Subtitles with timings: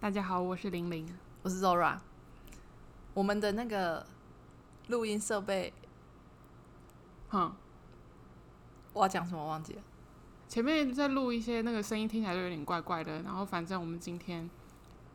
[0.00, 1.06] 大家好，我是玲玲，
[1.42, 1.98] 我是 Zora。
[3.12, 4.06] 我们的那个
[4.88, 5.70] 录音设备，
[7.28, 7.54] 哼，
[8.94, 9.82] 我要讲什么忘记了。
[10.48, 14.48] 前面在录一些那个声音听起来就有点怪怪的，然后反正我们今天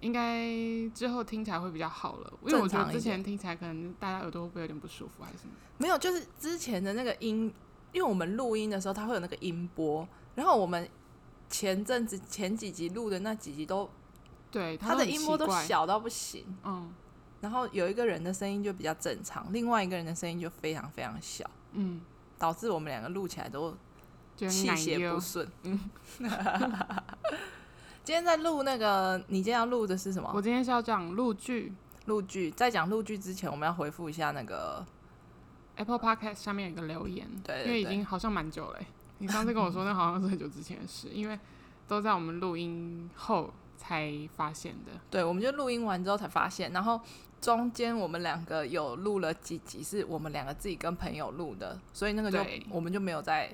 [0.02, 0.48] 应该
[0.94, 5.54] 之后听起来会比较好了，因为我觉得之前听起来可能大家耳朵会不会有点不舒服还是什么？
[5.80, 7.52] 没有，就是之前的那个音，
[7.92, 10.88] 因为我们录音的时候它会有那个音波，然后我们。
[11.48, 13.88] 前阵子前几集录的那几集都，
[14.56, 16.94] 对，他的音波都小到不行，嗯，
[17.42, 22.00] 然后有一个人的声音就比较正常，另外一个人的声音就非常非常小，嗯，
[22.40, 23.76] 导致我们两个录起来都
[24.38, 25.78] 气血不顺，嗯。
[28.06, 30.32] 今天在录那个，你今天要录的是什么？
[30.34, 31.74] 我今天是要讲录剧，
[32.06, 32.50] 录剧。
[32.52, 34.86] 在讲录剧之前，我们要回复一下那个
[35.76, 38.80] Apple Podcast 下面有一个留言，对，因为已经好像蛮久了。
[39.18, 41.38] 你上次跟我说，那好像是很久之前的事，因为
[41.88, 44.92] 都在我们录音后才发现的。
[45.10, 47.00] 对，我们就录音完之后才发现，然后
[47.40, 53.52] 中间我们两个有录了几集，是我们两个自己跟朋友录的，所以那个就我们就没有再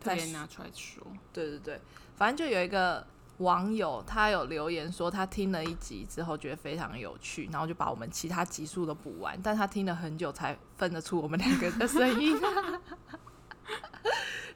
[0.00, 1.06] 再拿出来说。
[1.32, 1.80] 对对对，
[2.16, 3.06] 反正就有一个
[3.38, 12.36] 网友他有留言说，他听了一集之后觉得非常有趣，然后就把我们其他集数都补完，但他听了很久才分得出我们两个的声音。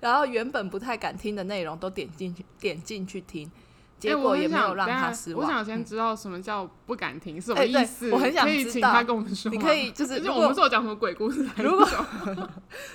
[0.01, 3.51] 然后原本不太敢听的内容都点进去，点进去听，
[4.09, 5.47] 结果也没有让他失望。
[5.47, 8.11] 我想先知道什么叫不敢听，是什么意思？
[8.11, 9.51] 我很想知道，可以请他跟我们说。
[9.51, 11.49] 你可以就是，就我们是有讲什么鬼故事？
[11.57, 11.89] 如果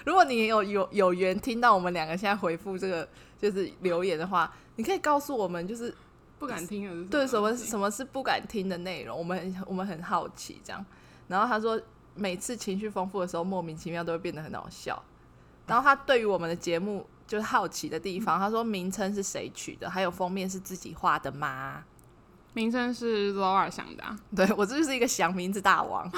[0.05, 5.93] 如果你有有有缘听到我们两个现在回复这个就是留言的话，你可以告诉我们，就是
[6.37, 9.17] 不敢听的是对什么什么是不敢听的内容？
[9.17, 10.85] 我们很我们很好奇这样。
[11.27, 11.79] 然后他说，
[12.15, 15.01] 每次情绪丰富的时候，莫名其妙都会变得很好笑。
[15.67, 19.87] 然后他对于我们的节目就是好奇的地方，他说名称是谁取的？
[19.87, 21.83] 还有封面是自己画的吗？
[22.53, 24.19] 名称是 Laura 想的啊。
[24.35, 26.11] 对，我这就是一个想名字大王。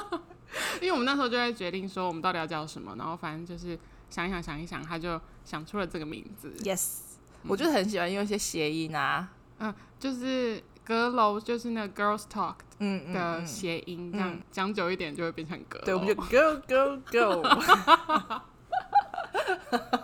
[0.80, 3.78] 因为我们那时候就在决定说我们到底要叫什么，然后反正就是
[4.08, 6.50] 想一想想一想，他就想出了这个名字。
[6.60, 7.00] Yes，
[7.46, 9.28] 我就很喜欢用一些谐音啊，
[9.58, 15.84] 嗯，就是阁楼就是那个 Girls Talk 嗯的谐音，这样讲久一点就会变成阁楼。
[15.84, 18.40] 对，我们就 Go Go Go。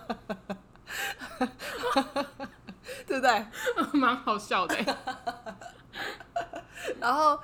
[3.06, 3.47] 对不对？
[3.99, 4.77] 蛮好笑的。
[7.00, 7.38] 然后，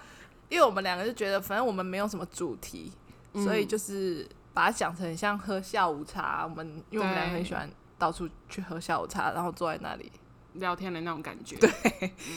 [0.48, 2.92] 因为我们两个就觉得，反正我们没有什么主题，
[3.32, 6.44] 嗯、所以就是把它讲成像喝下午茶。
[6.44, 10.10] 我们因为我们两个很喜欢到处去喝下午茶，然后坐在那里
[10.54, 11.56] 聊天的那种感觉。
[11.56, 11.70] 对，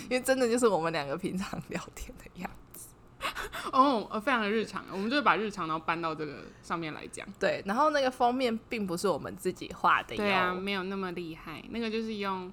[0.03, 2.72] 因为真的就是我们两个平常聊天的样子。
[3.71, 7.27] 哦，呃，非常的日常，我们就是把日常然后搬到这个上面来讲。
[7.39, 12.51] 对，然后那个封面并不是我们自己画的，对啊，没有那么厉害，那个就是用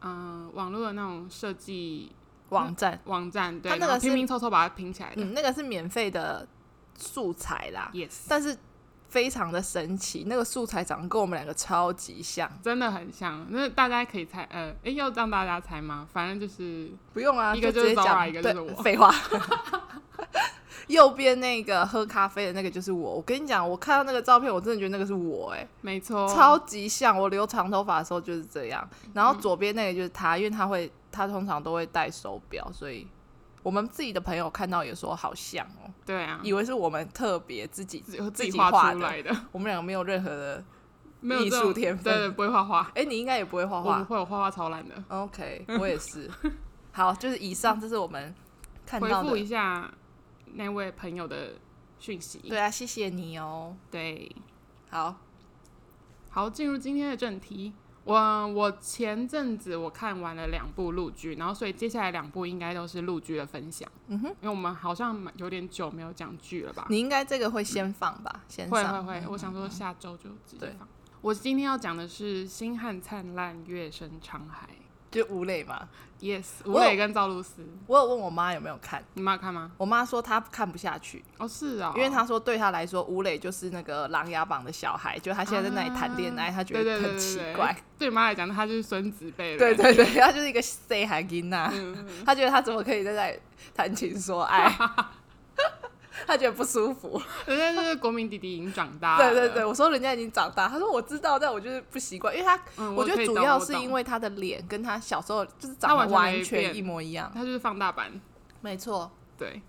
[0.00, 2.12] 嗯、呃、网络的那种设计
[2.50, 6.46] 网站网站，对，那个拼拼凑凑把它拼起来的，嗯，那个是免费的
[6.96, 8.56] 素材啦，yes，但是
[9.08, 16.06] 非常的神奇，那个素材长得跟我们两个超级像，真的很像，那大家可以猜，呃，哎，要让大家猜吗？
[16.12, 19.12] 反正就是不用啊，一个就是 Zora，一个就是我，废话。
[20.88, 27.18] 右边那个喝咖啡的那个就是我，我跟你讲，我看到那个照片，我真的觉得那个是我、欸，哎，没错，超级像。
[27.18, 33.06] 我留长头发的时候就是这样，然后左边那个就是他，因为他会，他通常都会戴手表，所以
[33.62, 39.34] 我们自己的朋友看到也说好像哦、喔，对啊，以为是我们特别自己自己画出来的。
[39.50, 40.64] 我们两个没有任何的
[41.22, 42.82] 艺术天分，对，对，对，不会画画。
[42.94, 44.94] 哎、欸，你应该也不会画画，我不会，我画画超烂的。
[45.08, 46.30] OK，我也是。
[46.92, 48.32] 好，就是以上，这是我们
[48.86, 49.22] 看到的。
[49.22, 49.90] 回复一下。
[50.56, 51.52] 那位朋友的
[51.98, 53.76] 讯息，对啊，谢谢你哦。
[53.90, 54.34] 对，
[54.90, 55.16] 好，
[56.30, 57.72] 好，进入今天的正题。
[58.04, 63.90] 我我前阵子我看完了两部陆剧，然后所以接下来两部应该都是陆剧的分享。
[64.06, 66.86] 嗯哼，因为我们好像有点久没有讲剧了吧？
[66.88, 68.30] 你应该这个会先放吧？
[68.32, 69.24] 嗯、先会会会。
[69.28, 70.86] 我想说下周就直接放。
[71.20, 74.68] 我今天要讲的是《星汉灿烂，月升沧海》。
[75.16, 75.88] 就吴磊嘛
[76.20, 77.66] ，Yes，吴磊跟赵露思。
[77.86, 79.72] 我有问我妈有没有看，你妈看吗？
[79.78, 81.24] 我妈说她看不下去。
[81.38, 87.74] 哦，是啊、哦，因为她说对她来说，吴磊就是那个《琅琊榜》的小孩，就她现在在那里谈恋爱，她、啊、觉得很奇怪。
[87.98, 89.56] 对妈来讲，她就是孙子辈。
[89.56, 91.72] 对对对， 她就是一个细汉囡仔，
[92.26, 93.38] 她觉得她怎么可以在那里
[93.74, 94.70] 谈情说爱？
[96.24, 99.30] 他觉得不舒服， 人家就是国民弟弟已经长大了。
[99.32, 108.20] 对对对，我说人家已经长大，他说我知道，但我就是不习惯，因为他、嗯我，我觉得主要是因为他的脸跟他小时候就是长得完全一模一样，他就是放大版。
[108.60, 109.60] 没错，对。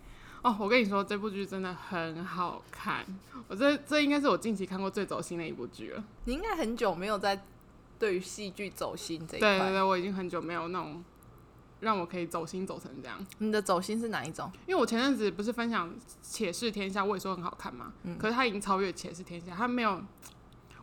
[0.43, 3.03] 哦，我跟你说，这部剧真的很好看，
[3.47, 6.03] 我这这应该是我近期看过最走心的一部剧了。
[6.25, 7.43] 你应该很久没有在
[7.97, 9.49] 对于戏剧走心这一块。
[9.49, 11.03] 对对对，我已经很久没有那种
[11.79, 13.17] 让我可以走心走成这样。
[13.39, 14.51] 你的走心是哪一种？
[14.65, 15.89] 因为我前阵子不是分享
[16.21, 20.01] 《且试天下》，我也说很好看嘛，嗯、可是它已经超越《且试天下》，它没有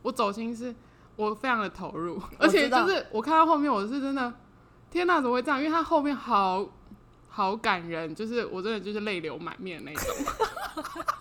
[0.02, 0.75] 我走心是，
[1.17, 4.32] 我非常的投入，而且就是我看到后面，我是真的，
[4.91, 5.58] 天哪，怎么会这样？
[5.58, 6.67] 因为它后面好
[7.29, 10.05] 好感人，就是我真的就是泪流满面那种。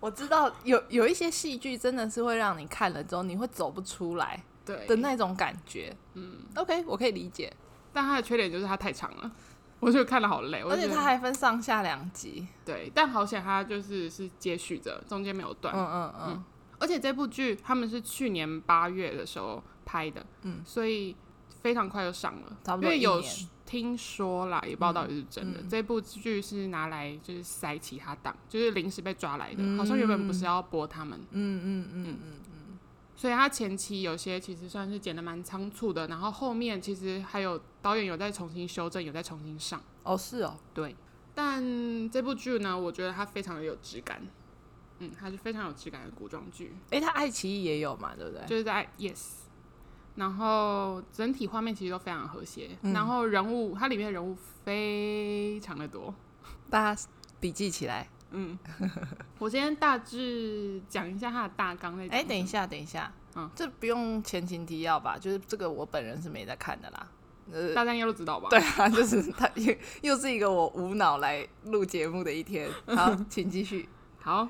[0.00, 4.42] 我知道有有一些戏剧真的是会让你看了之后你会走不出来，
[4.76, 5.94] 对的那种感觉。
[6.14, 7.52] 嗯，OK，我可以理解。
[7.92, 9.30] 但它的缺点就是它太长了，
[9.80, 10.60] 我就看了好累。
[10.62, 12.46] 而且它还分上下两集。
[12.64, 15.74] 对，但好险它就是是接续着，中间没有断。
[15.74, 16.26] 嗯嗯嗯。
[16.28, 16.44] 嗯，
[16.78, 21.16] 而且这部剧他们是去年八月的时候拍的，嗯，所以
[21.62, 23.22] 非常快就上了，差不多一年。
[23.66, 25.60] 听说啦，也不知道到底是真的。
[25.60, 31.16] 嗯嗯、这部剧是拿来就是塞其他档，就是临时被抓来的，嗯、好像原本不是要播他们。
[31.30, 31.88] 嗯嗯。
[31.92, 32.32] 嗯嗯，
[33.20, 39.78] 所以他前期有些其实算是剪得蛮仓促的，然后后面其实还有导演有在重新修正，有在重新上。
[40.04, 40.96] 哦，是哦，对。
[41.34, 41.62] 但
[42.08, 44.26] 这部剧呢，我觉得它非常的有质感。
[45.00, 46.74] 嗯，它是非常有质感的古装剧。
[46.88, 48.46] 诶、欸，它爱奇艺也有嘛，对不对？
[48.46, 49.32] 就是在 Yes。
[50.14, 54.34] 然后整体画面其实都非常和谐，嗯、然后人物它里面的人物
[54.64, 56.14] 非常的多，
[56.70, 57.02] 大家
[57.38, 58.08] 笔记起来。
[58.30, 58.58] 嗯，
[59.38, 61.98] 我先大致讲一下它的大纲。
[62.08, 65.16] 哎，等一下，等一下，嗯，这不用前情提要吧？
[65.18, 67.06] 就是这个我本人是没在看的啦，
[67.52, 68.48] 呃、大家应该都知道吧？
[68.50, 72.68] 对啊， 就是他又又是一个我无脑来录节目的一天。
[72.86, 73.88] 好， 请继续。
[74.18, 74.48] 好，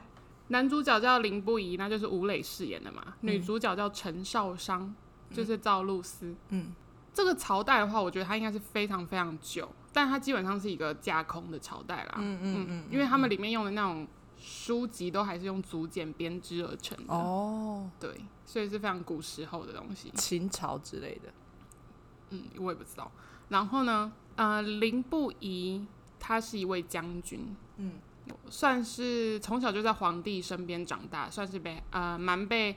[0.48, 3.02] 男主角叫林不疑，那就是吴磊饰演的嘛。
[3.20, 4.94] 嗯、女主角叫陈少商。
[5.32, 6.74] 就是赵露思，嗯，
[7.14, 14.06] 这个朝代的话，我觉得它应该是非常非常久，但它基本上是一个架空的朝代啦，嗯嗯嗯，因为他们里面用的那种
[14.38, 18.14] 书籍都还是用竹简编织而成的，哦，对，
[18.44, 21.32] 所以是非常古时候的东西，秦朝之类的，
[22.30, 23.10] 嗯，我也不知道。
[23.48, 25.84] 然后呢，呃，林不疑
[26.18, 27.94] 他是一位将军，嗯，
[28.48, 32.76] 算是从小就在皇帝身边长大，算是被呃蛮被。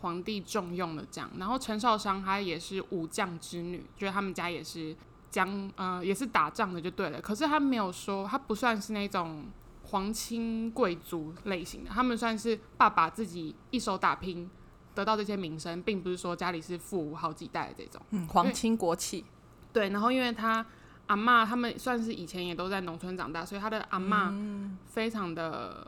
[0.00, 4.96] 皇帝重用的这样，然后陈少商他也是武将之女，就是他们家也是
[5.32, 7.20] 将呃也是打仗的就对了。
[7.20, 9.46] 可是他没有说，他不算是那种
[9.82, 14.48] 皇亲贵族类型的，他们算是爸爸自己一手打拼
[14.94, 18.00] 得到这些名声，并不是说家里是富无好几代的这种。
[18.10, 19.24] 嗯，皇亲国戚。
[19.72, 20.64] 对，然后因为他
[21.06, 25.86] 阿嬷他们算是以前也都在农村长大，所以他的阿嬷非常的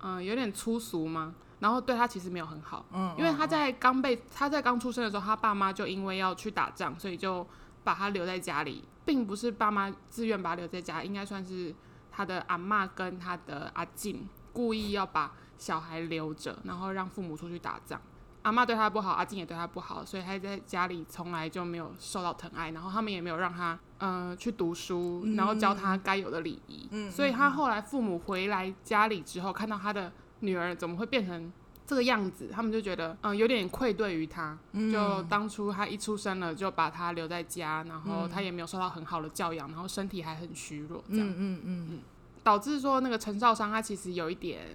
[0.00, 1.34] 嗯、呃、有点粗俗嘛？
[1.58, 7.46] 然后对他其实没有很好，嗯，因为他在刚被他在刚出生的时候，他爸妈就因为要去打仗，所以就
[7.86, 11.72] 把他留在家里，并不是爸妈自愿把他留在家，应该算是
[12.10, 18.00] 他的阿嬷跟他的阿静故意要把小孩留着，然后让父母出去打仗。
[18.42, 26.88] 阿嬷对他不好，阿静也对他不好，所以他在家里从来就没有受到疼爱，然后他们也没有让他呃去读书，然后教他该有的礼仪。
[26.90, 30.12] 嗯，所以他后来父母回来家里之后，看到他的。
[30.40, 31.50] 女儿怎么会变成
[31.86, 32.48] 这个样子？
[32.52, 34.58] 他们就觉得，嗯，有点愧对于他。
[34.72, 41.98] 嗯、就当初他一出生了，就把他留在家，然后他也没有受到很好的教养，然后身体还很虚弱，这样，嗯嗯嗯，嗯，
[42.42, 44.66] 导致说那个陈少商他其实有一点，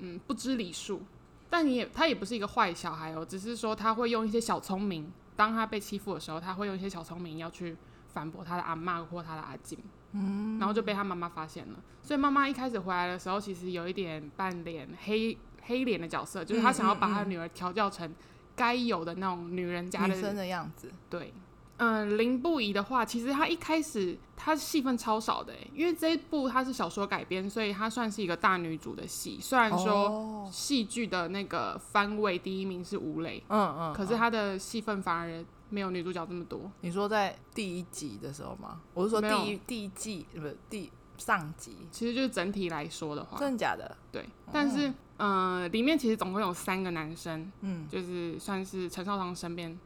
[0.00, 1.00] 嗯，不知礼数。
[1.48, 7.76] 但你也，他也不是一个坏小孩哦，只是说他会用一些小聪明，当他被欺负的时候，他会用一些小聪明要去
[8.12, 9.78] 反驳他的阿嬷或他的阿静。
[10.12, 18.12] 嗯，然后就被他妈妈发现了，所以妈妈一开始回来的时候，其实有一点半脸黑黑脸的角色，就是他想要把他的女儿调教成
[18.54, 20.90] 该有的那种女人家的女生的样子。
[21.10, 21.32] 对，
[21.78, 29.38] 嗯，林不疑的话，其实他一开始他戏份超少的，因为这一部他是小说改编，所以他算是一个大女主的戏。
[29.40, 35.44] 虽然说戏剧的那个番位第一名是吴磊，嗯嗯，可是他的戏份反而。
[35.70, 36.70] 没有女主角这么多。
[36.82, 38.80] 你说在第一集的时候吗？
[38.92, 41.76] 我是说第一第一季不是第上集。
[41.90, 43.96] 其实就是整体来说的话，真的假的？
[44.12, 44.22] 对。
[44.22, 49.78] 哦、但是，嗯、呃，里面其实总共有三个男生，嗯，就是算是陈少棠身边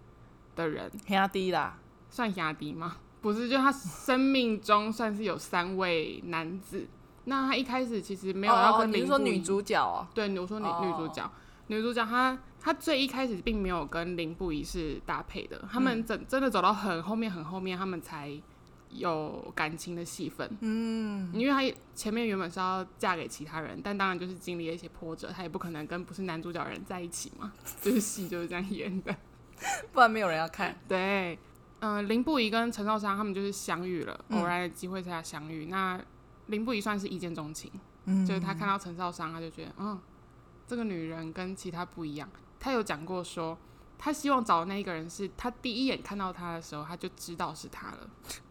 [0.57, 0.91] 的人。
[1.07, 2.97] 兄弟啦，算兄弟吗？
[3.21, 6.87] 不是，就他生命中算是有三位男子。
[7.25, 8.93] 那他一开始其实没有要跟、哦。
[8.95, 10.07] 你说女主角哦？
[10.15, 11.31] 对，我说女、哦、女主角，
[11.67, 12.39] 女主角她。
[12.61, 18.37] 她最一开始并没有跟林不疑是搭配的，他们真真的走到很后面很后面，他们才
[18.91, 20.51] 有感情的戏份。
[20.61, 29.15] 嗯，因为他前面原本是要嫁给其他人，但当然就是经历了一些波折，他也不可能跟不是男主角的人在一起嘛， 就是戏就是这样演的，
[29.93, 30.79] 不然没有人要看。
[30.89, 31.39] 对，
[31.81, 35.67] 嗯、呃，凌不疑跟陈少商他们就是相遇了，偶然的机会下相遇。
[35.67, 36.01] 嗯、那
[36.47, 37.71] 林不疑算是一见钟情，
[38.07, 39.99] 嗯、就是他看到陈少商，他就觉得，嗯，
[40.67, 42.29] 这个女人跟其他不一样。
[42.61, 43.57] 他有讲过说，
[43.97, 48.11] 他希望找的那一个人是他第一眼看到他的时候，他就知道是他了，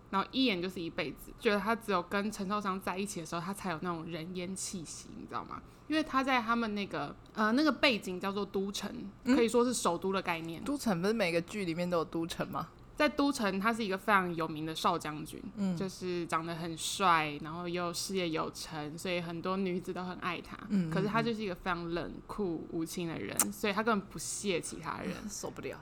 [0.10, 5.62] 然后一眼就是一辈子，觉得他只有跟陈少商在一起的时候，他才有那种人烟气息，你知道吗？
[5.88, 8.92] 因为他在他们那个呃那个背景叫做都城，
[9.26, 10.62] 可以说是首都的概念。
[10.62, 12.68] 嗯、都城不是每个剧里面都有都城吗？
[12.98, 20.58] 在都城，他是一个非常有名的少将军，嗯，就是长得很帅，然后又事业有成，所以很多女子都很爱他。
[20.70, 25.78] 嗯，可是他就是一个非常冷酷无情的人，所以他根本不屑其他人， 受不了。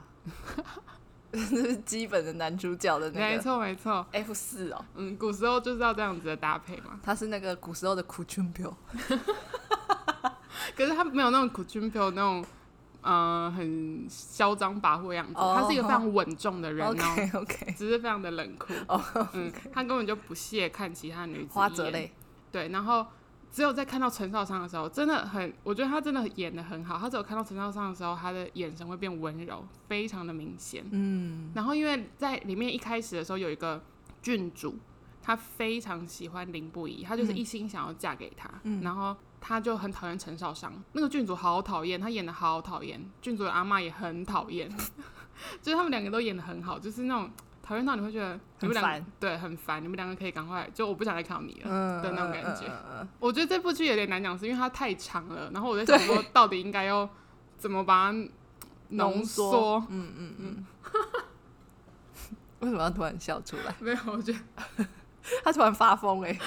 [1.32, 7.00] 这 是基本的男主角的那个，没错没错，F 四哦，嗯，古时候就是要这样子的搭配嘛。
[7.02, 8.76] 他是那个古时候的苦春票，
[10.76, 12.44] 可是他没有那种苦春票那种。
[13.08, 15.34] 嗯、呃，很嚣张跋扈的样子。
[15.34, 16.92] Oh, 他是一个非常稳重的人哦
[17.34, 17.72] okay.
[17.76, 18.74] 只是非常的冷酷。
[18.88, 19.28] Oh, okay.
[19.34, 21.52] 嗯，他根本就不屑看其他女子。
[21.52, 22.12] 花泽类。
[22.50, 23.06] 对，然后
[23.56, 26.98] 只有在看到陈少商的时候，真的很，我觉得他真的演的很好。
[26.98, 30.84] 他只有看到陈少商的时候，他的眼神会变温柔，非常的明显。
[30.90, 31.50] 嗯。
[31.54, 33.82] 然后因为在里面一开始的时候，有一个
[34.20, 34.76] 郡主，
[35.22, 38.50] 他非常喜欢林不疑，他就是一心想要嫁给他。
[38.64, 38.82] 嗯。
[38.82, 39.16] 然后。
[39.38, 44.68] 他就很讨厌陈少商，那个郡主好讨厌，他演的好讨厌，郡主的阿妈也很讨厌，
[45.62, 47.30] 就是他们两个都演的很好，就是那种
[47.66, 52.64] 讨厌到你会觉得你们两个对很烦，你们两个可以赶快，就我不想再看到你了、嗯、的那种感觉。
[53.18, 57.08] 我觉得这部剧有点难讲，是因为它太长了，然后我在想说到底应该要
[57.58, 58.28] 怎么把它
[58.90, 59.84] 浓缩。
[59.88, 60.66] 嗯嗯嗯。
[62.60, 63.74] 为什么要突然笑出来？
[63.80, 64.38] 没有，我觉得
[65.44, 66.38] 他突然发疯哎、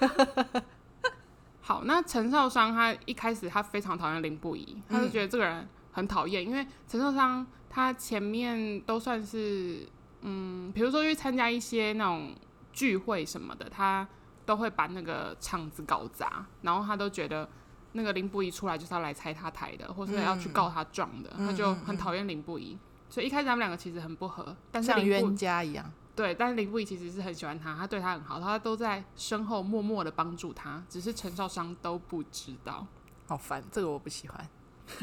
[0.00, 0.62] 欸。
[1.60, 9.86] 好，那陈少商他一开始他非常讨厌林不疑，他就觉得这个人很讨厌，嗯、因为陈少商他前面都算是，
[10.26, 12.34] 嗯，比如说去参加一些那种
[12.72, 14.06] 聚会什么的，他
[14.46, 17.48] 都会把那个场子搞砸，然后他都觉得
[17.92, 22.78] 那个林不疑出来就是要来拆他台的，或是要去告他状的，嗯、他就很讨厌林不疑，
[23.08, 25.92] 所以一开始他们两个其实很不合，但是像冤家一样。
[26.16, 32.86] 对，但是林不疑其实是很喜欢他，他对他很好，他都在身后默默的帮助他，只是陈少商都不知道。
[33.26, 34.48] 好烦，这个我不喜欢。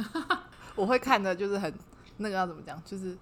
[0.75, 1.73] 我会看的就是很
[2.17, 3.17] 那个要怎么讲，就是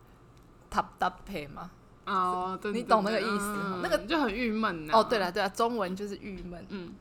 [0.70, 1.72] 搭搭配嘛。
[2.10, 3.56] 哦，对，你懂那个意思？
[3.56, 4.90] 嗯、那个就很郁闷。
[4.92, 6.66] 哦，对了对了，中文就是郁闷。
[6.70, 6.92] 嗯，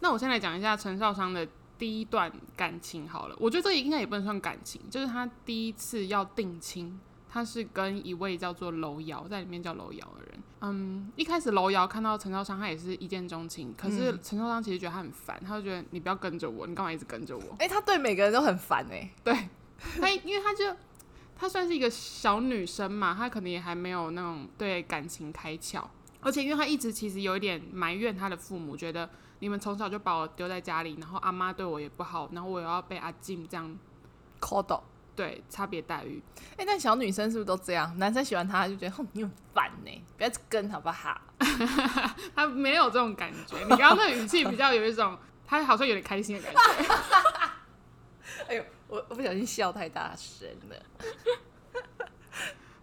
[0.00, 1.46] 那我先来讲一下陈少商的
[1.78, 6.98] 第一段感情好了，我觉得这应该也不能算感情，就是他第一次要定亲。
[7.30, 10.42] 他是跟一位叫做楼瑶，在里面叫楼瑶的人。
[10.62, 13.74] 嗯，一开始楼瑶看到陈少商，他也是一见钟情。
[13.76, 17.42] 可是陈少商其实觉得他很烦，他就觉得你不要跟着我，你干嘛一直跟着我？
[17.58, 19.10] 哎、欸，他对每个人都很烦哎、欸。
[19.22, 19.48] 对，
[20.00, 20.74] 他因为他就
[21.38, 25.82] 他算是一个小女生嘛，她可能也还没有那种对感情开窍。
[26.20, 33.78] 而且因为她一直其实有一点埋怨她的父母，觉得你们从小就把我丢在家里，然后阿妈对我也不好，然后我又要被阿静这样
[34.40, 34.82] 抠到。
[35.14, 36.22] 对，差别待遇。
[36.52, 37.92] 哎、欸，但小女生是不是都这样？
[37.98, 41.20] 男生喜欢她就觉得哼，你很烦呢，不要跟好不好？
[42.34, 43.56] 他没有这种感觉。
[43.58, 46.94] 你刚刚那语气比较有一种，他好像有点开心的感觉。
[48.48, 50.76] 哎呦，我我不小心笑太大声了。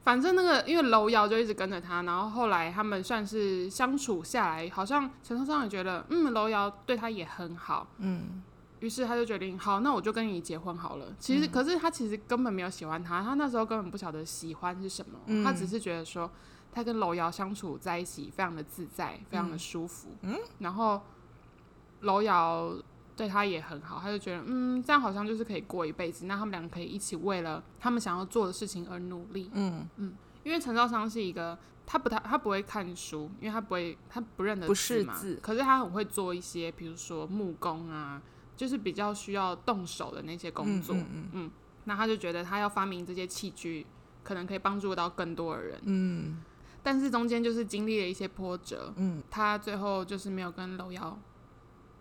[0.04, 8.44] 反正那个，因为楼瑶就一直跟着他，然后后来他们算是相处下来，好像陈少商也觉得，嗯，楼瑶对他也很好，嗯。
[8.82, 11.08] 于是他就决定，好，那我就跟你结婚好了。
[11.18, 16.30] 其实，嗯、可是他其实根本没有喜欢他，他那时候根本不晓得喜欢是什么，嗯、他只是觉得说，
[16.72, 20.10] 他跟楼瑶相处在一起非常的自在，非常的舒服。
[20.22, 21.02] 嗯，然后
[22.02, 22.72] 楼瑶
[23.16, 26.26] 对他也很好，他就觉得，嗯，这样好像就是可以过一辈子。
[26.26, 29.50] 那他们两个可以一起为了他们想要做的事情而努力。
[29.54, 35.14] 嗯嗯，因为陈兆商是一个，他不太，他不会看书，因为他不会，他不认得字嘛。
[35.14, 38.22] 字可是他很会做一些，比如说木工啊。
[38.58, 41.52] 就是比较需要动手的那些工作，嗯，嗯，嗯，嗯，
[41.84, 43.86] 那他就觉得他要发明这些器具，
[44.24, 46.42] 可能可以帮助到更多的人，嗯，
[46.82, 51.20] 但是中间就是经历了一些波折，嗯，他最后就是没有跟楼瑶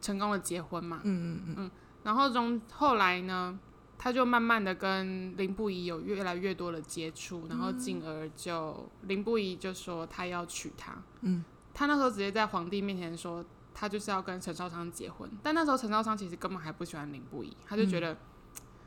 [0.04, 1.70] 成功的结婚嘛，嗯嗯嗯，嗯，
[2.02, 3.58] 然后从后来呢，
[3.96, 11.42] 他就慢慢的跟林不疑有越来越多的接触，然后进而就林不疑就说他要娶她，嗯，
[11.72, 13.42] 他那时候直接在皇帝面前说。
[13.76, 18.16] 他就是要跟陈少昌结婚，但那时候陈少昌其实根本还不喜欢林不疑，他就觉得，嗯、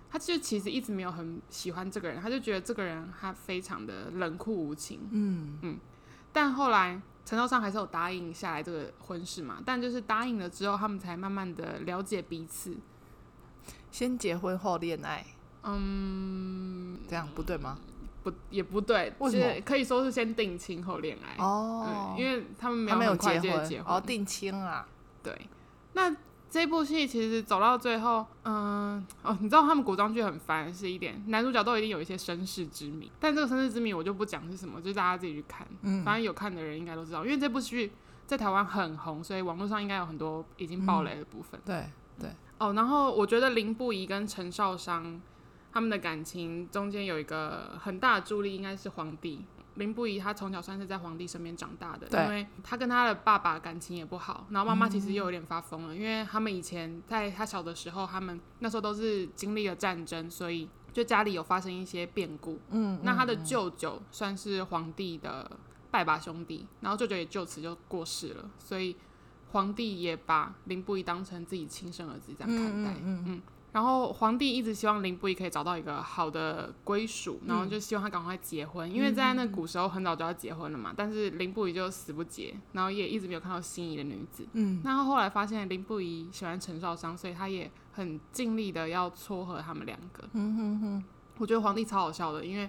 [0.09, 5.59] 他就其实一直没有很喜欢这个人，他就觉得这个人他非常的冷酷无情，嗯。
[5.61, 5.77] 嗯。
[6.31, 12.73] 但后来陈少商还是有答应下来这个婚事嘛，但就是答应了之后，他们才慢慢的了解彼此，
[13.91, 15.25] 先结婚后恋爱，
[15.63, 17.77] 嗯，这样不对吗？
[18.23, 19.61] 不也不对，为什么？
[19.65, 21.35] 可以说是先定亲后恋爱。
[21.43, 23.93] 哦、嗯，因为他们没有结婚，结婚。
[23.93, 24.87] 哦，定亲啊，
[25.21, 25.37] 对。
[25.91, 26.15] 那
[26.49, 35.67] 这部戏其实走到最后，嗯，哦，你知道他们古装剧很烦是一点，男主角都一定有一些身世之谜，但这个身世之谜我就不讲是什么，就是大家自己去看。
[35.81, 37.91] 嗯，反正有看的人应该都知道，因为这部剧
[38.25, 41.59] 在台湾很红，所以网络上应该有很多已经爆雷的部分。
[41.65, 42.31] 嗯、对对。
[42.59, 45.21] 哦，然后我觉得林不疑跟陈少商
[45.71, 49.45] 他们的感情中间有一个很大的助力，应该是皇帝。
[49.77, 62.59] 林不疑他从小算是在皇帝身边长大的，对因为他跟他的爸爸感情也不好，然后妈妈其实又有点发疯了，嗯、因为他们以前在他小的时候，他们那时候都是经历了战争，所以就家里有发生一些变故。
[62.69, 65.49] 嗯，那他的舅舅算是皇帝的
[65.89, 68.95] 拜把兄弟，然后舅舅也就此就过世了，所以
[69.51, 72.91] 皇帝也把林不疑当成自己亲生儿子这样看待。
[72.91, 72.97] 嗯。
[72.97, 73.41] 嗯嗯嗯
[73.77, 80.91] 然后皇帝一直希望林不疑可以找到一个好的归属，然后就希望他赶快结婚，嗯、因为在那古时候很早就要结婚了嘛。
[80.97, 84.47] 但是林不疑就死不结，然后也一直没有看到心仪的女子。
[84.53, 90.27] 嗯，那他后来发现林不疑喜欢陈少商，所以他也很尽力的要撮合他们两个。
[90.33, 91.03] 嗯哼哼，
[91.37, 92.67] 我觉得皇帝超好笑的，因为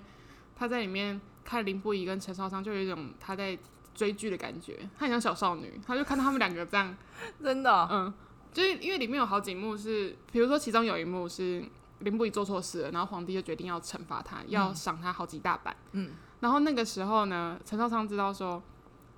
[0.54, 3.58] 他在里面看林不疑跟陈少商，就有一种他在
[3.94, 6.94] 追剧的感觉，他很像小少女，他就看到他们两个这样，
[7.42, 8.14] 真的、哦，嗯。
[8.58, 11.64] 就是因为里面有好几幕是，比如说其中有一幕是
[12.00, 15.76] 林不疑做错事了，然后皇帝就决定要惩罚他，要赏他好几大板。
[15.92, 16.10] 嗯，
[16.40, 18.60] 然后那个时候呢，陈少昌知道说，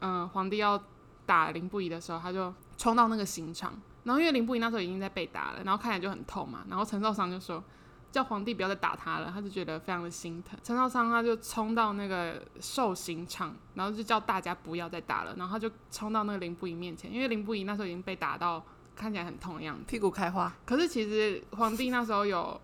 [0.00, 0.78] 嗯、呃，皇帝要
[1.24, 7.64] 打林不疑的时候，他就冲到那个刑场，然后因为林不疑那时候已经在被打了，然后看起来就很痛嘛，然后陈少昌就说
[8.12, 10.58] 叫皇帝不要再打他了，他就觉得非常的心疼。
[10.62, 18.62] 陈少昌他就冲到那个受刑场，然后就叫大家不要再打了，然后他就冲到那个林不疑面前，因为林不疑那时候已经被打到。
[19.00, 20.54] 看起来很痛的样子，屁股开花。
[20.66, 22.60] 可是其实皇帝那时候有，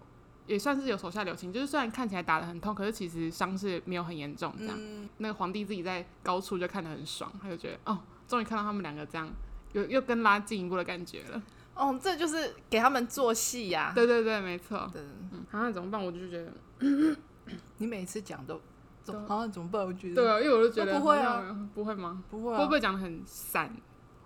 [0.46, 4.54] 也算是有手下留情，就是虽然看起来打得很痛，可是其实伤势没有很严重。
[4.58, 9.26] 这样，嗯、那个皇帝自己在高处就看得很爽，他就觉得哦，终于看到他们两个这样，
[9.72, 11.42] 又又跟拉进一步的感觉了。
[11.74, 13.94] 哦，这就是给他们做戏呀、啊。
[13.94, 14.88] 对对对，没错。
[14.92, 15.02] 对，
[15.32, 16.04] 嗯，好像怎么办？
[16.04, 16.52] 我就觉得，
[17.78, 18.60] 你每次讲都，
[19.26, 19.84] 好像怎么办？
[19.84, 22.22] 我觉得，对啊，因为我就觉得不会啊，不会吗？
[22.30, 23.74] 不会、啊，会不会讲的很散？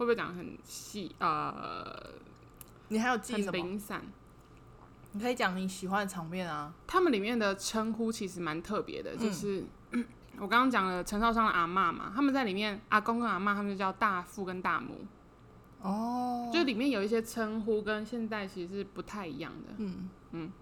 [0.00, 1.14] 会不会讲得很细？
[1.19, 1.95] 呃，
[2.88, 3.52] 你还有记什么？
[3.52, 4.00] 零散。
[5.13, 6.73] 你可以讲你喜欢的场面啊。
[6.86, 10.02] 他们里面的称呼其实蛮特别的，就是、嗯、
[10.39, 15.04] 我刚刚讲了陈少商的阿嬷嘛，他们在里面阿公跟阿嬷，他们就叫大父跟大母。
[15.82, 16.50] 哦。
[16.50, 19.75] 就里面有一些称呼跟现在其实是不太一样的。
[19.76, 20.08] 嗯嗯。
[20.30, 20.52] 嗯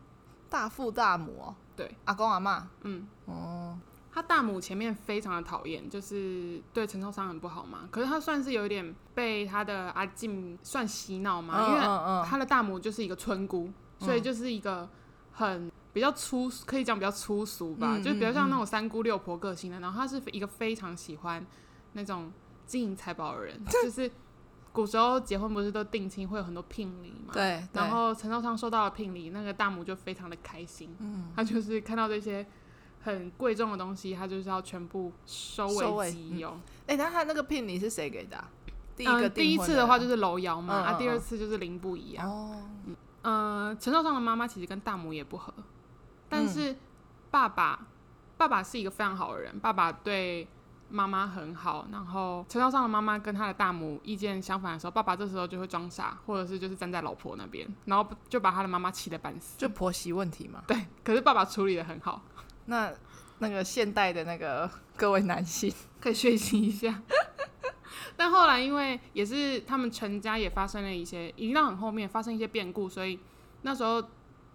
[0.51, 1.55] 大父大母哦。
[1.77, 1.95] 对。
[2.07, 2.61] 阿公阿嬷。
[2.83, 3.07] 嗯。
[3.27, 3.79] 哦。
[4.19, 7.89] 他大母前面非常的讨厌，就是对陈寿商很不好嘛。
[7.89, 11.81] 可是他算是有一点被他的阿静算洗脑嘛，因为
[12.27, 14.89] 他的大母就是一个村姑，所以就是一个
[15.31, 19.79] 很比较粗，可以讲比较粗俗吧，就比较像那种三姑六婆个性的。
[19.79, 21.47] 然后他是一个非常喜欢
[21.93, 22.33] 那种
[22.67, 24.11] 金银财宝的人， 就是
[24.73, 27.33] 古时候结婚不是都定亲会有很多聘礼嘛？
[27.33, 27.65] 对。
[27.73, 32.45] 然后陈寿商收到了聘礼，那个大母就非常的开心，嗯他就是看到这些。
[33.15, 36.51] 很贵重的东西，他就是要全部收为己有。
[36.87, 38.49] 哎、嗯，那、欸、他那个聘礼是谁给的、啊？
[38.97, 42.27] 第一个、嗯、第一次的话就是楼瑶嘛，嗯、啊，第二次就是林不疑啊。
[42.27, 42.63] 哦，
[43.23, 45.53] 嗯，陈少尚的妈妈其实跟大母也不合，
[46.29, 46.77] 但是
[47.31, 47.87] 爸爸，
[48.37, 50.49] 爸爸是一个非常好的人，爸爸对
[50.89, 51.87] 妈妈很好。
[51.93, 59.59] 然后陈少上的妈妈跟他的大母意见相反的时候，爸爸这时候就会装傻，或者是就是站在老婆那边，然后就把他的妈妈气得半死。
[59.59, 60.65] 就婆媳问题嘛。
[60.67, 62.23] 对，可是爸爸处理的很好。
[62.69, 62.93] 那
[63.39, 67.03] 那个现代的那个各位男性 可以学习一下。
[68.17, 73.19] 但后来因为也是他们陈家也发生了一些，已经到很后面发生一些变故，所以
[73.63, 74.03] 那时候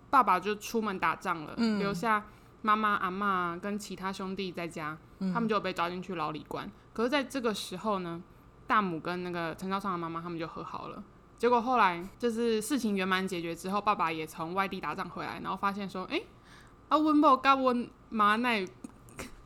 [0.10, 2.26] 爸爸就出门打仗了，嗯、留下
[2.62, 6.70] 妈妈、阿嬷跟其他兄弟在家，嗯、他们就被抓进去牢里关。
[6.94, 8.22] 可是在这个时候呢，
[8.68, 11.04] 大母跟那个陈少商的妈妈他们就和好了。
[11.38, 16.28] 结果后来就是事情圆满解决之后，爸爸也从外地打仗回来，然后发现说，哎、欸。
[16.90, 18.64] 啊，温某跟温妈奶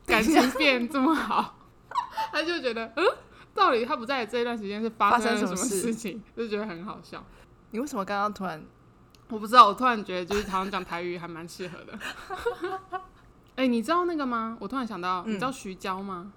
[0.06, 1.56] 感情变这么好，
[2.30, 3.04] 他就觉得，嗯，
[3.54, 7.24] 到底他不在这一段时间是发生了什么事情，就觉得很好笑。
[7.70, 8.62] 你为什么刚刚突然？
[9.28, 11.98] 我不知道，我突然觉得就是好像讲台语还蛮适合的。
[13.56, 14.56] 哎、欸，你知道那个吗？
[14.60, 16.32] 我突然想到，嗯、你知道徐娇吗？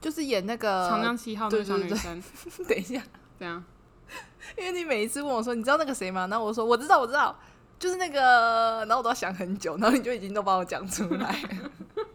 [0.00, 2.22] 就是演那个《长江七号》那个小女生。
[2.68, 3.00] 等一下，
[3.38, 3.62] 怎样？
[4.58, 6.26] 因为你每一次问我说，你知道那个谁吗？
[6.26, 7.36] 然后我说我知道，我知道。
[7.82, 11.36] 就是那个，然后我都要想很久，然后你就已经都帮我讲出来，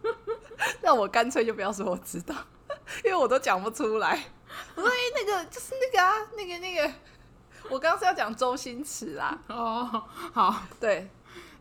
[0.80, 2.34] 那我干脆就不要说我知道，
[3.04, 4.18] 因为我都讲不出来。
[4.74, 6.90] 我说：“哎、欸，那个就是那个啊，那个那个，
[7.68, 11.10] 我刚刚是要讲周星驰啦。”哦，好，对，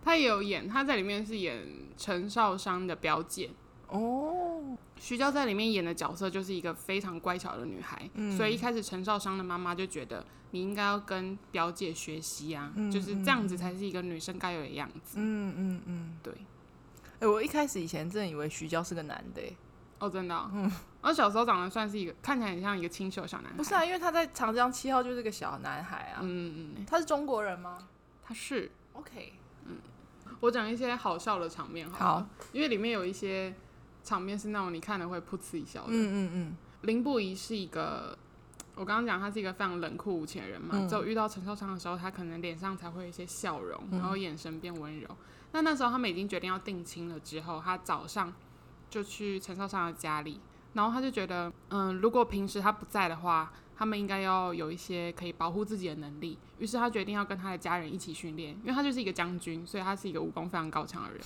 [0.01, 1.61] 他也有演，他在里面是演
[1.97, 3.49] 陈少商的表姐。
[3.89, 15.17] 哦，徐娇在里面演的角色就是一个非常乖巧的女孩，嗯、所以一开始陈少商的妈妈就觉得你应该要跟表姐学习啊，嗯、就是这样子才是一个女生该有的样子。
[15.19, 16.33] 嗯嗯嗯，对。
[16.33, 19.55] 哎、欸，我一开始以前真的以为徐娇是个男的、欸。
[19.99, 20.51] 哦，真的、哦。
[20.53, 20.71] 嗯。
[21.01, 23.57] 我小时候长得算是一个看起来很像一个清秀小男孩。
[23.57, 26.19] 不是啊，因为他在《长江七号》就是个小男孩啊。
[26.21, 26.85] 嗯嗯嗯。
[26.85, 27.87] 他是中国人吗？
[28.23, 28.69] 他是。
[28.93, 29.33] OK。
[29.65, 29.77] 嗯。
[30.41, 33.55] 我讲一些好笑的场面好，好，因为里面有一些。
[34.07, 35.89] 场面是那种你看了会噗嗤一笑的。
[35.89, 36.57] 嗯嗯嗯。
[36.83, 38.17] 林不疑是一个，
[38.75, 40.75] 我刚刚讲他是一个非常冷酷无情的人嘛。
[40.75, 45.09] 嗯、只有遇到陈少商的时候，他可能脸上才会有一些笑容，然后眼神变温柔。
[45.51, 48.31] 那、嗯、那时候他们已经决定要定亲了之后，他早上
[48.89, 50.39] 就去陈少商的家里，
[50.73, 56.37] 然后他就觉得，嗯，如果平时他不在的话，他们应该要有一些可以保护自己的能力。
[56.59, 61.19] 于是他决定要跟他的家人一起训练，因为他就是一个将军，所以他是一个武功非常高强的人。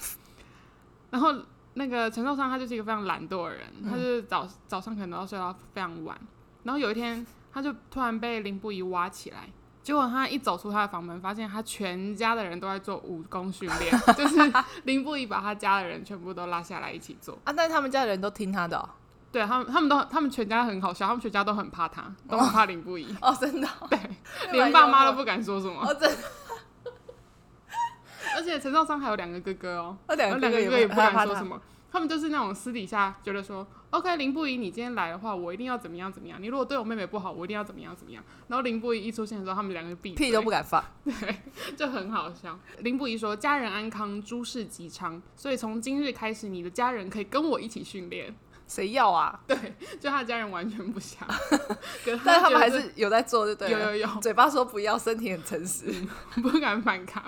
[1.10, 1.36] 然后。
[1.74, 6.18] 那个陈少商他就是一个非常懒惰的人，嗯、他就是早早上可能都要睡到非常晚，
[6.64, 9.50] 然后有一天他就突然被林不疑挖起来，
[9.82, 14.36] 结果他一走出他的房门，发现他全家的人都在做武功训练， 就是
[14.84, 18.90] 林不疑把他家的人全部都拉下来一起做啊，但是他们家的人都听他的、哦，
[19.32, 23.98] 对他们他们都他们全家很好笑，他们全家都很怕他，都很怕林不疑哦，真的、哦，对，
[24.52, 26.18] 连爸妈都不敢说什么，哦，真的。
[28.36, 36.42] 而且陈少商还有两个哥哥哦，那两个哥哥也不敢说什么，他们就是那种私底下觉得说，OK，林不疑，你今天来的话，我一定要怎么样怎么样。
[36.42, 38.24] 你如果对我妹妹不好，我一定要怎么样怎么样。
[38.48, 41.36] 然后林不疑一出现的时候，他们两个屁都不敢放，对，
[41.76, 42.58] 就很好笑。
[42.80, 48.34] 林不疑说：“家人安康，诸事吉昌，所以从今日开始，你的家人可以跟我一起训练。”
[48.68, 49.38] 谁要啊？
[49.46, 49.58] 对，
[50.00, 51.28] 就他家人完全不想，
[52.24, 53.78] 但是他们还是有在做，就对了。
[53.78, 55.94] 有有有，嘴巴说不要，身体很诚实，
[56.42, 57.22] 不敢反抗。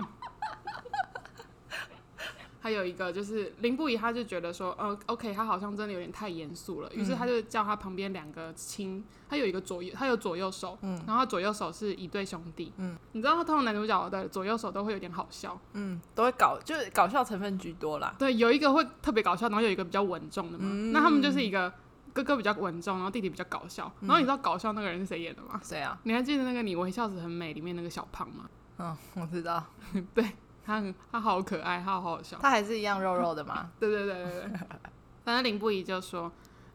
[2.63, 18.15] 还有一个就是林不疑，他就觉得说，呃，OK，他好像真的有点太严肃了，于是他就叫他旁边两个亲，他有一个左右，他有左右手，嗯，然后他左右手是一对兄弟，嗯，你知道他通常男主角的左右手都会有点好笑，嗯，都会搞，就是搞笑成分居多啦。
[18.17, 21.69] 对，有一个会特别搞笑，然后有一个比较稳重的嘛，嗯、那他们就是一个
[22.13, 25.59] 哥哥比较稳重，然后弟弟比较搞笑，然后你知道搞笑那个人是谁演的吗？
[25.61, 25.99] 谁啊？
[26.03, 28.49] 你还记得那个你微笑时很美里面那个小胖吗？
[28.77, 29.61] 嗯，我知道，
[30.15, 30.25] 对。
[30.65, 32.37] 他很，他好可爱，他好好笑。
[32.39, 33.71] 他还是一样肉肉的吗？
[33.79, 34.59] 对对对对对。
[35.23, 36.31] 反正林不疑就说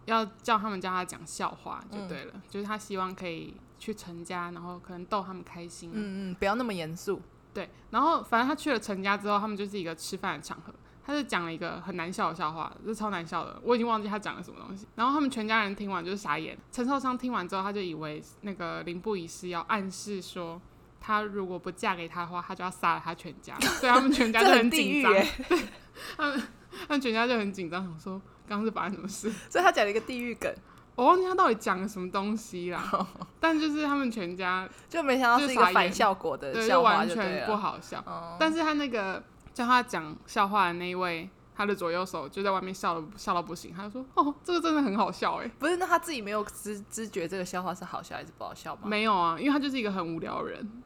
[0.07, 5.91] 要叫他们教他讲笑话就对了，嗯、就是他希望可以去陈家，然后可能逗他们开心。
[5.93, 7.21] 嗯嗯，不要那么严肃。
[7.53, 10.73] 对，然后反正他去了陈家之后，他们就是一个吃饭的场合，
[11.05, 14.87] 他就讲了一个很难笑的笑话，就是超难笑的，我已经忘记他讲了什么东西。
[14.95, 16.57] 然后他们全家人听完就是傻眼。
[16.73, 20.61] 陈寿商听完之后，他就以为那个林不疑是要暗示说。
[21.01, 25.13] 他如果不嫁给他的话，他就要杀了他全家， 所以他们全家就很紧张。
[25.13, 25.27] 对，
[26.17, 29.31] 他们他们全家就很紧张，想说刚刚是发生什么事。
[29.49, 30.53] 所以他讲了一个地狱梗，
[30.95, 32.89] 我忘记他到底讲了什么东西啦。
[32.93, 33.07] Oh.
[33.41, 37.99] 但就是他们全家就没想到是一个反效果的笑话，对，就完全不好笑。
[38.07, 38.37] Oh.
[38.39, 39.23] 但是他那个
[39.55, 43.73] 叫他讲笑话的那一位，他的左右手就在外面笑了，笑到不行。
[43.75, 48.83] 他就说：“哦，这个真的很好笑哎。”不是，那他自己没有知知觉这个笑话是好笑还是不好笑吗？
[48.85, 50.83] 没有啊，因为他就是一个很无聊的人。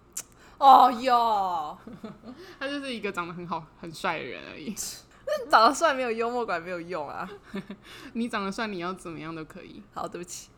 [0.62, 1.76] 哦哟，
[2.60, 4.72] 他就是一个长得很好、很帅的人而已。
[5.26, 7.28] 那长得帅没有幽默感没有用啊！
[8.14, 9.82] 你长得帅，你要怎么样都可以。
[9.92, 10.50] 好，对不起，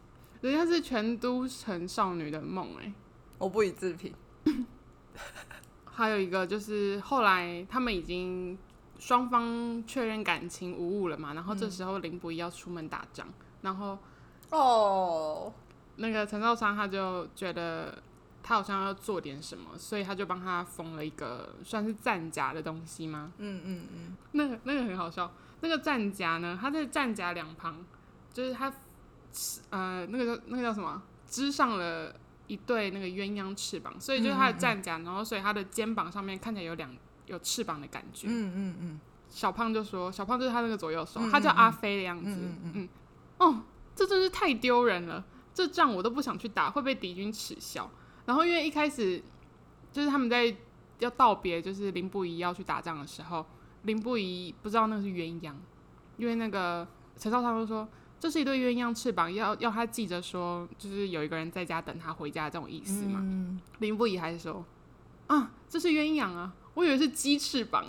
[0.42, 2.92] 人家是全都城少女的梦哎，
[3.38, 4.12] 我不予置评。
[5.86, 8.58] 还有一个就是后来他们已经
[8.98, 13.26] 双方确认感情无误了嘛，然后这时候林不疑要出门打仗，
[13.62, 13.96] 然后
[14.50, 15.50] 哦，
[15.96, 17.96] 那个陈少商他就觉得。
[18.46, 23.32] 他好像要做点什么，所以他就帮他缝了一个算是战甲的东西吗？
[23.38, 25.32] 嗯嗯嗯，那个那个很好笑。
[25.60, 27.82] 那个战甲呢，他在战甲两旁，
[28.34, 28.70] 就是他，
[29.70, 31.02] 呃，那个叫那个叫什么？
[31.26, 32.14] 织上了
[32.46, 38.26] 一对那个鸳鸯翅膀，所以就是他的战甲，嗯嗯嗯，然后所以他的肩膀上面看起来有两有翅膀的感觉。
[38.28, 39.00] 嗯嗯嗯。
[39.30, 42.30] 小胖就说，小胖就是他那个左右手，他叫阿飞的样子。
[42.30, 42.88] 嗯，嗯，嗯，嗯
[43.38, 43.62] 哦，
[43.96, 47.90] 这真是太丢人了，这仗我都不想去打，会被敌军耻笑。
[48.26, 49.22] 然后因为一开始
[49.92, 50.54] 就是他们在
[51.00, 53.44] 要道别，就是林不疑要去打仗的时候，
[53.82, 55.52] 林不疑不知道那个是鸳鸯，
[56.16, 56.86] 因为那个
[57.18, 57.86] 陈少商就说
[58.18, 63.18] 这是一对鸳鸯翅膀，要要他记着说，就是有一个人在家等他回家这种意思嘛。
[63.22, 64.64] 嗯、林不疑还是说
[65.26, 67.84] 啊，这是鸳鸯啊，我以为是鸡翅膀。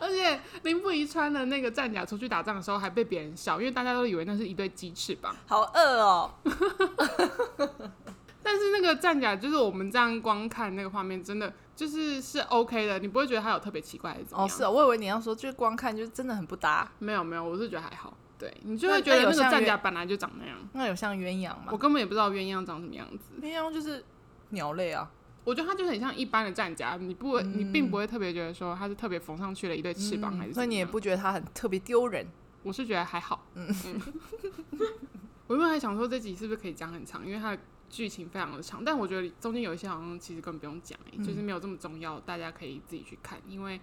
[0.00, 5.34] 而且林不疑穿的那个战甲出去打仗的时候还被别人笑，因为大家都以为那是一对鸡翅膀。
[5.46, 6.30] 好饿哦。
[8.42, 14.46] 但是那个战甲就是我们这样光看那个画面，真的就是是 OK 的，你不会觉得它有特别奇怪还是怎么样？
[14.46, 16.90] 哦，是啊，我以为你要说就是光看就是真的很不搭。
[16.98, 18.16] 没有没有，我是觉得还好。
[18.38, 20.56] 对，你就会觉得那个战甲本来就长那样。
[20.72, 21.66] 那有像鸳鸯吗？
[21.70, 23.40] 我根本也不知道鸳鸯长什么样子。
[23.40, 24.04] 鸳鸯就是
[24.50, 25.08] 鸟类啊。
[25.44, 30.54] 我觉得它就很像一般的战甲，你不会，嗯、你并不会特别觉得说它是特别缝上去了一对翅膀，还是、嗯？
[30.54, 32.24] 所以你也不觉得它很特别丢人？
[32.62, 33.44] 我是觉得还好。
[33.54, 33.66] 嗯，
[35.48, 37.58] 我原本还想说这集是不是可以讲很长，因为它的
[37.92, 43.78] 剧情非常的长，但我觉得中间有一些好像其实根本不用讲，嗯、就是没有这么重要，大家可以自己去看，因为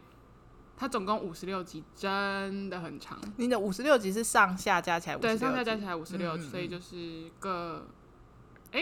[0.75, 3.19] 它总共五十六集，真的很长。
[3.37, 5.35] 你的五十六集是上下加起来五十六？
[5.35, 7.87] 对，上下加起来五十六，所以就是个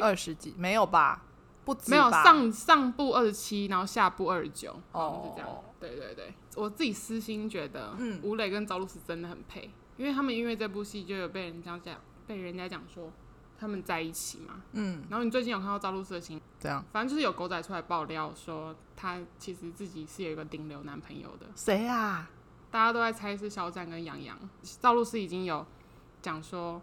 [0.01, 1.23] 二十集没有吧？
[1.65, 5.63] 不没有上上部二十七，然后下部二十九，哦，是这样。
[5.79, 13.11] 对对对，我自己私心觉得，嗯，吴磊跟赵露思真的很配，因为他们因为这部戏就有被人家讲，被人家讲说
[13.57, 15.03] 他们在一起嘛，嗯。
[15.09, 16.39] 然后你最近有看到赵露思的新？
[16.61, 21.47] 对啊，反正就是有狗仔出来爆料说，他其实自己是有一个顶流男朋友的。
[21.55, 22.29] 谁啊？
[22.69, 24.37] 大家都在猜是肖战跟杨洋。
[24.81, 25.65] 赵露思已经有
[26.21, 26.81] 讲说。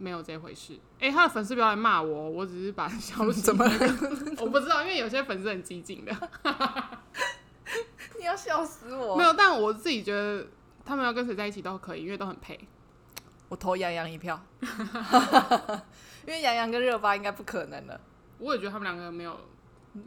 [0.00, 3.64] 没有这回事，哎、欸，他的粉丝不要来骂我，我只是把消息 怎么，
[4.38, 6.12] 我不知道，因为有些粉丝很激进的，
[8.20, 9.16] 你要笑死我。
[9.16, 10.46] 没有，但我自己觉得
[10.84, 12.56] 他们要跟谁在一起都可以，因为都很配。
[13.48, 14.40] 我投杨洋一票，
[16.26, 18.00] 因为杨洋跟热巴应该不可能了。
[18.38, 19.38] 我也觉得他们两个没有，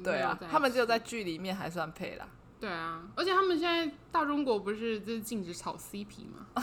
[0.03, 2.27] 对啊，他们只有在剧里面还算配啦。
[2.59, 6.45] 对啊，而且他们现在大中国不是就是禁止炒 CP 吗？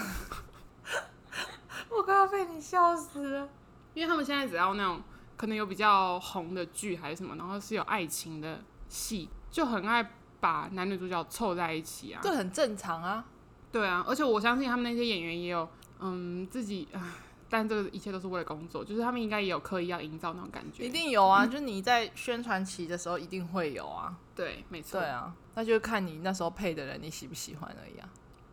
[1.91, 3.49] 我快要被你笑死了，
[3.95, 5.03] 因为他们现在只要那种
[5.37, 13.25] 可能有比较红的剧还是什么，然后是有爱情的戏，就很爱把男女主角凑在一起啊，这很正常啊。
[13.71, 15.69] 对啊，而且我相信他们那些演员也有，
[16.01, 17.17] 嗯，自己啊，
[17.49, 24.17] 但这个一切都是为了工作，就是他们应该也有刻意要营造那种感觉，一定有啊，嗯、就你在宣传期的时候一定会有啊。
[24.35, 25.01] 对，没错。
[25.01, 28.09] 对啊，那就看你那时候配的人你喜不喜欢而已啊。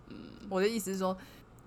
[0.10, 0.16] 嗯，
[0.50, 1.18] 我的意思是说。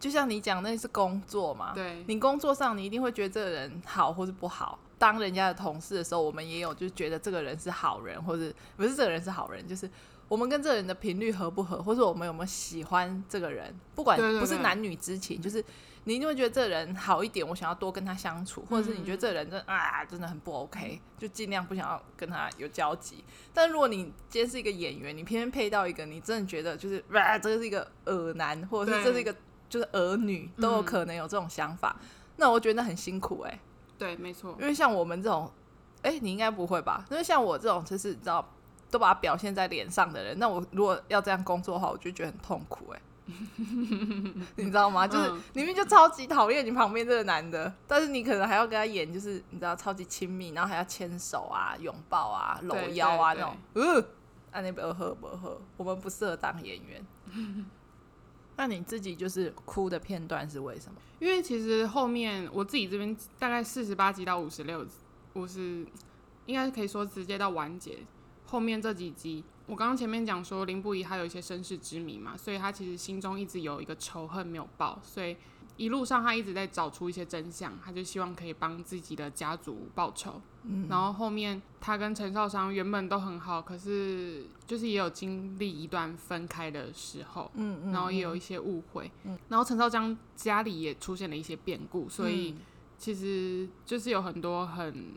[0.00, 1.74] 就像你讲，那是工作嘛？
[1.74, 4.78] 对，你工作上你一定会觉得这个人好或是不好。
[4.96, 9.90] 当人家的同事的时候，我们也有就是觉得这个人是好人，或者不是这个人是好人，就是
[10.28, 15.64] 我们跟这个人的频率合不合，或者我们有没有喜欢这个人，不管不是男女之情，就是
[16.04, 23.24] 你一定会觉得这个人好一点，我想要多跟他相处，或者是你觉得这个人真啊真的很不 OK，就尽量不想要跟他有交集。
[23.52, 29.34] 但如果你今天是一个演员，你偏偏配到一个你真的觉得就是啊这个是一个恶男，或者是这是一个。
[29.70, 33.60] 就是儿女都有可能有这种想法，嗯、那我觉得那很辛苦哎、欸。
[33.98, 34.56] 对，没错。
[34.58, 35.52] 因为像我们这种，
[36.00, 37.04] 哎、欸，你应该不会吧？
[37.10, 38.50] 因为像我这种，就是你知道，
[38.90, 43.03] 都把它表现在脸上的人，那我如果要这样工作的话，我就觉得很痛苦哎、欸。
[44.57, 45.07] 你知道吗？
[45.07, 53.57] 就是明明就超级讨厌你旁边这个男的，但是你可能还要跟他演，就是你知道超级亲密，然后还要牵手啊、拥抱啊、搂腰啊那种。
[53.74, 54.05] 嗯，
[54.51, 55.61] 那你不喝不喝？
[55.77, 57.07] 我们不适合当演员。
[58.57, 60.98] 那你自己就是哭的片段是为什么？
[61.18, 64.94] 因为其实后面我自己这边大概四十八集到五十六集，
[65.35, 65.87] 五十
[66.46, 67.98] 应该可以说直接到完结。
[68.50, 75.37] 后面这几集，我刚刚前面讲说林不疑他有一些身世之谜嘛，所以他其实心中一直有一个仇恨没有报，所以。
[75.76, 80.42] 一路上，他一直在找出一些真相，他就希望可以帮自己的家族报仇。
[80.64, 87.48] 嗯，然后后面他跟陈少商原本都很好，可是就是也有经历一段分开的时候。
[87.54, 89.08] 嗯，嗯，然后也有一些误会。
[89.22, 92.56] 嗯，然后陈少商家里也出现了一些变故，所以
[92.98, 95.12] 其实就是有很多很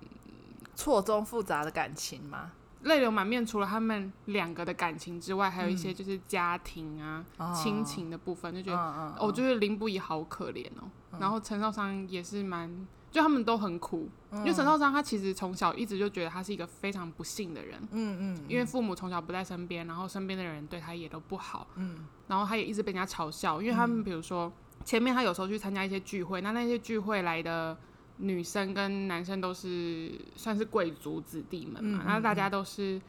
[0.76, 2.52] 错综复杂的感情嘛。
[2.84, 10.90] 泪流满面，除了他们两个的感情之外，还有一些就是家庭啊、亲、嗯、情的部分，就觉得，哦、觉得林不疑好可怜哦。
[11.12, 18.46] 嗯、然后陈少商也是蛮，就他们都很苦，嗯、因为陈少商他其实从小一直就觉得他是一个非常不幸的人，嗯嗯，嗯。
[18.48, 24.52] 因为父母从小不在身边，然后身边的人对他也都不好，嗯，然后他也一直被人家嘲笑，因为他们比如说
[24.84, 27.78] 前面他有时候去参加一些聚会，那那些聚会来的。
[28.24, 33.02] 女生跟男生都是算是贵族子弟们嘛，然后、大家都是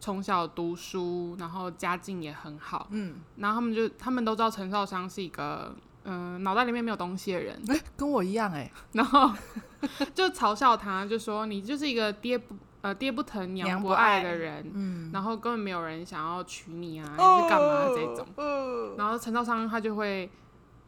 [0.00, 9.32] 从小读书，然后家境也很好，嗯，然后他们就他们都知道陈少商是一个嗯脑袋里面没有东西的人，哎、欸，跟我一样哎、欸，然后
[10.12, 20.28] 就嘲笑他，就说你就是一个爹不呃爹不疼娘不爱的人，嗯，然后根本没有人想要娶你啊，还是干嘛这种，哦、然后陈少商他就会。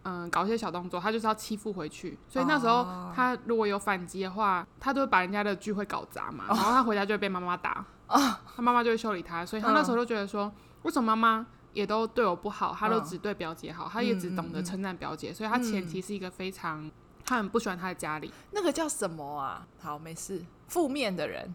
[0.04, 2.18] 嗯，搞一些小动作，他就是要欺负回去。
[2.28, 6.44] 所以那时候他如果有反击的话，他都会把人家的聚会搞砸嘛。
[6.48, 9.44] 然后他回家就会被妈妈打， 他妈妈就会修理他。
[9.44, 10.50] 所以他那时候就觉得说，
[10.82, 15.34] 为什么妈妈也都对我不好，他都只对表姐好，他也只懂得称赞表姐。
[15.34, 16.90] 所以他前提是一个非常，
[17.24, 18.32] 他很不喜欢他的家里。
[18.52, 19.66] 那个叫什么啊？
[19.80, 20.42] 好，没事。
[20.68, 21.54] 负面的人，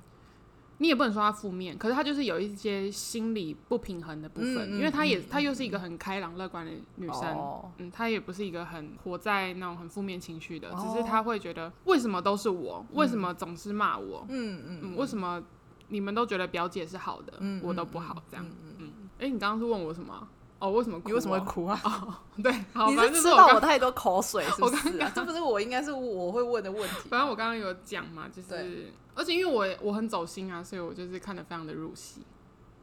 [0.80, 15.42] 你也不能说她负面，可是她就是有一些心理不平衡的部分，嗯、因为她也她、嗯、又是一个很开朗乐观的女生，哦、嗯，她也不是一个很活在那种很负面情绪的，哦、只是她会觉得为什么都是我，为什么总是骂我，嗯嗯，嗯，为什么
[15.90, 20.28] 你们都觉得表姐是好的，嗯、我都不好这样，嗯嗯，哎、欸，你刚刚是问我什么？
[20.64, 21.10] 哦，为什么哭？
[21.10, 21.78] 你为什么会哭啊？
[21.84, 24.98] 哦，对，好，你是吃到我太多口水， 是不是？
[25.14, 27.10] 这不是我应该是我会问的问题。
[27.10, 32.22] 反正我刚刚有讲嘛，就是，而且因为我我很走心啊，所以我就是看的非常的入戏。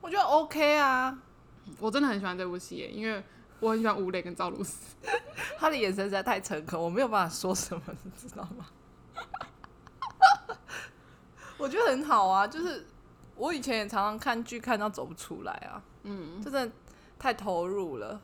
[0.02, 1.18] 我觉得 OK 啊，
[1.78, 3.24] 我真的很喜欢这部戏，因为
[3.60, 4.94] 我很喜欢吴磊跟赵露思，
[5.58, 8.66] 他的眼神实在太诚恳，我没有办法说什么，你知道吗？
[11.56, 12.86] 我觉得很好啊，就是
[13.36, 16.70] 我以前也常常看剧看到走不出来啊，嗯，真的。
[17.20, 18.20] 太投入了，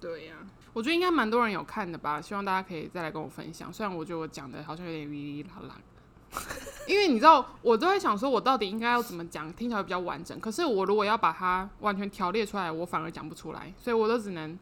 [0.00, 3.72] 对呀、啊，我觉得应该蛮多人有看的吧，希望大家可以再来跟我分享。
[3.72, 5.76] 虽然我觉得我讲的好像有点哩哩啦啦，
[6.86, 10.38] 因为你知道，我都在想说，我到底应该要怎么讲，听起来比较完整。
[10.38, 14.56] 可是我如果要把它完全条列出来，我反而讲不出来，所以我都只能，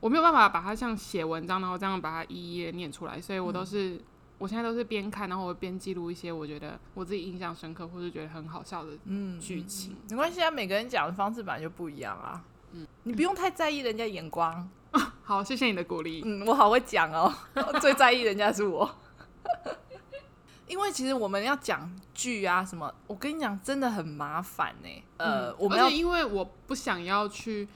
[0.00, 3.20] 我没有办法把它像写文章，然后这样把它一一的念出来。
[3.20, 4.00] 所以我都是，嗯、
[4.38, 8.92] 我现在都是边看，然后我边记录一些我觉得我自己印象深刻或是觉得很好笑的
[9.38, 9.94] 剧情。
[10.08, 12.42] 没关系啊，每个人讲的方式本来就不一样啊。
[12.74, 14.68] 嗯，你不用太在意人家眼光。
[15.24, 16.22] 好，谢谢你的鼓励。
[16.24, 17.32] 嗯，我好会讲哦，
[17.80, 18.90] 最在意人家是我。
[20.66, 24.88] 因为其实我们要讲剧啊什么，我跟你讲真的很麻烦呢。
[25.18, 27.68] 呃，嗯、我们要因为我不想要去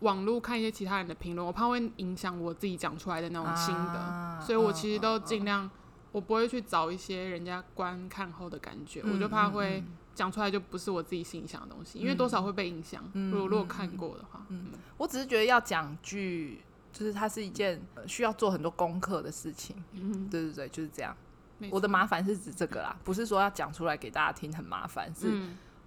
[0.00, 5.70] 网络看一些其他人的评论，我怕会影响我自己讲出来的那种心得，啊、所以我其实都尽量，啊、
[6.18, 9.84] 我不会去找一些人家观看后的感觉，嗯、我就怕会。
[10.18, 13.08] 讲出来就不是我自己心里想的东西，因为多少会被影响。
[13.12, 16.60] 嗯、如果如果看过的话，嗯，嗯我只是觉得要讲剧，
[16.92, 19.76] 就是它是一件需要做很多功课的事情。
[19.92, 21.16] 嗯，对对对，就是这样。
[21.70, 25.32] 我的麻烦是指这个啦，不是说要讲出来给大家听很麻烦，是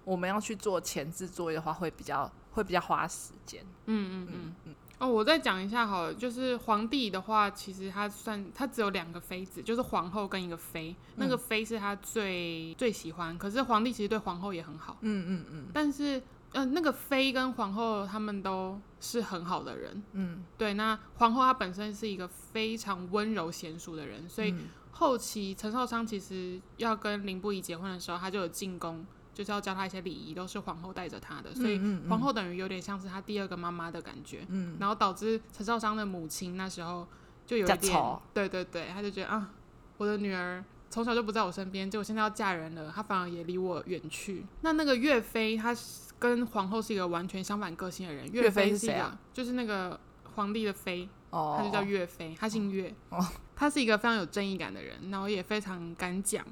[0.02, 3.62] 我们要去做前置作业的话，会比较会比较花时间。
[3.84, 4.74] 嗯嗯嗯嗯。
[5.02, 13.36] 哦，我再讲一下好了，就是皇帝的话，其实他算他只有两个妃子，就是皇后跟一个妃，嗯、那个妃是他最最喜欢。
[13.36, 15.46] 可是皇帝其实对皇后也很好，嗯嗯嗯。
[15.50, 20.74] 嗯嗯但是，呃，那个妃跟皇后他们都是很好的人，嗯，对。
[20.74, 24.54] 那皇后她本身是一个非常温柔贤淑的人，所以
[24.92, 29.04] 后期陈少昌其实要跟林不疑结婚的时候，他就有进宫。
[29.34, 34.44] 就是要教他一些礼仪，都是皇后带着他的，所以皇后等于有点像是他第二个妈妈的感觉。
[34.48, 37.06] 嗯，然后导致陈少商的母亲那时候
[37.46, 39.50] 就有一点，吵对对对，他就觉得啊，
[39.96, 44.44] 我的女儿从小就不在我身边，结果现在要嫁人了，她反而也离我远去。
[44.60, 45.74] 那那个岳飞，他
[46.18, 48.30] 跟皇后是一个完全相反个性的人。
[48.32, 49.18] 岳飞是谁啊？
[49.32, 49.98] 就是那个
[50.34, 52.94] 皇帝的妃，哦，他就叫岳飞，他姓岳。
[53.08, 56.44] 哦，他是一个非常有正义感的人，然后也非常敢讲。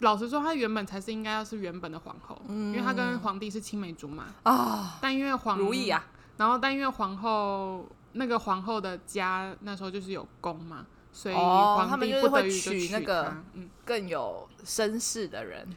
[0.00, 4.52] 老实说，她原本才是应该要是原本的皇后，嗯、因为她跟皇帝是青梅竹马啊。
[4.52, 6.04] 哦、但因为皇如意啊，
[6.36, 13.36] 然后但因为皇后那个皇后的家那时候就是有宫嘛，所以皇帝不得已就娶那个
[13.84, 15.66] 更有声势的人。
[15.68, 15.76] 嗯、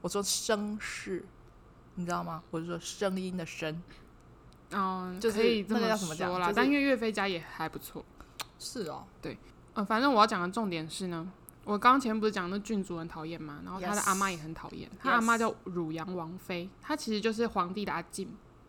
[0.00, 1.24] 我说声势，
[1.94, 2.42] 你知道吗？
[2.50, 3.82] 我是说声音的声。
[4.72, 5.80] 嗯，就是可以这么
[6.14, 6.46] 说啦。
[6.46, 8.04] 就是、但因为岳飞家也还不错。
[8.58, 9.38] 是哦，对，
[9.74, 11.30] 嗯，反正我要讲的重点是呢。
[11.64, 14.88] 我刚前不是讲那郡主很讨厌嘛，然后他的阿妈也很讨厌。
[15.00, 18.28] 他.阿妈叫汝阳王妃，她其实就是皇帝的阿静，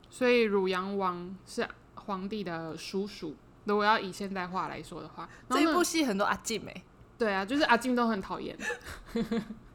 [0.10, 3.36] 所以汝阳王是皇帝的叔叔。
[3.66, 6.84] 如果要以现代话来说的话，这一部戏很多阿静哎。
[7.18, 8.58] 对啊，就是阿静都很讨厌。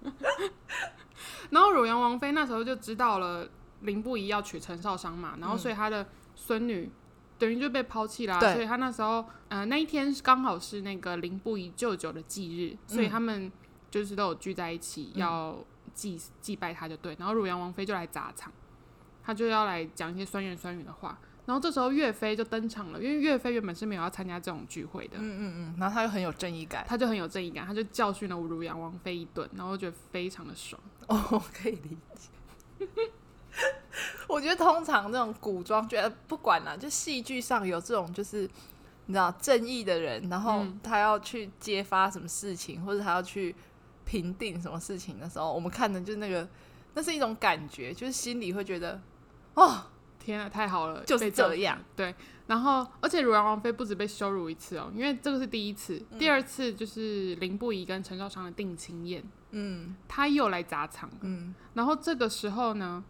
[1.51, 3.49] 然后汝阳王妃那时候就知道了
[3.81, 6.91] 林不疑要娶陈少商嘛，然后所以他的孙女。
[7.41, 13.51] 等于就被抛弃啦，对所以他那时候，呃，那一天刚好是那个林不疑舅舅的忌日，嗯、所以他们
[13.91, 15.57] 就是都有聚在一起要
[15.95, 17.17] 祭、嗯、祭拜他，就对。
[17.19, 18.53] 然后汝阳王妃就来砸场，
[19.25, 21.19] 他就要来讲一些酸言酸语的话。
[21.47, 25.75] 然后这时候岳飞就登场了，因为岳飞原本是没有要参加这种聚会的，嗯嗯嗯。
[25.81, 30.81] 然后他又很有正义感，他就很有正义感，他就教训了汝阳王妃一顿，然后觉得非常的爽。
[31.09, 32.87] 哦，可以理解。
[34.29, 35.97] 我觉得通常这种古装剧，
[36.29, 38.49] 不管啦，就戏剧上有这种就是
[39.07, 43.55] 你知道正义的人，然后他要去揭发什么事情，或者他要去
[44.05, 46.49] 评定什么事情的时候，我们看的就是那个，
[46.95, 49.01] 那是一种感觉，就是心里会觉得，
[49.55, 49.87] 哦，
[50.19, 51.79] 天啊，太好了，就是这样。
[51.97, 52.15] 对，
[52.47, 63.03] 然后而且汝阳王妃不止被羞辱一次哦，因为这个是第一次，第二次就是林不疑跟陈少商的定亲宴，嗯，他又来砸场，嗯，然后这个时候呢。